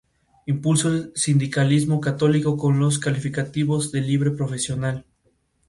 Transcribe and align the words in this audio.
Impulsó 0.47 0.89
el 0.89 1.11
sindicalismo 1.13 2.01
católico, 2.01 2.57
con 2.57 2.79
los 2.79 2.97
calificativos 2.97 3.91
de 3.91 4.01
Libre 4.01 4.31
o 4.31 4.35
Profesional. 4.35 5.05